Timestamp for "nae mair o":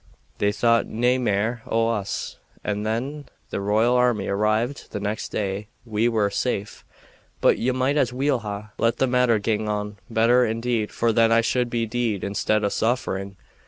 0.87-1.89